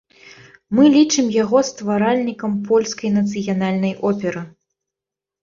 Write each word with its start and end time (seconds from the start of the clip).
Мы 0.77 0.87
лічым 0.95 1.27
яго 1.43 1.61
стваральнікам 1.71 2.57
польскай 2.71 3.13
нацыянальнай 3.19 3.93
оперы. 4.13 4.41